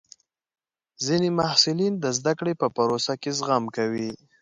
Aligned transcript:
ځینې 1.05 1.29
محصلین 1.39 1.93
د 1.99 2.05
زده 2.17 2.33
کړې 2.39 2.53
په 2.61 2.67
پروسه 2.75 3.13
کې 3.21 3.31
زغم 3.39 3.63
کوي. 3.75 4.11